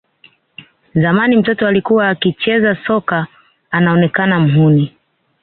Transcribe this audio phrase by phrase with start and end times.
[0.95, 3.27] Zamani mtoto alikuwa akicheza soka
[3.71, 4.95] anaonekana mhuni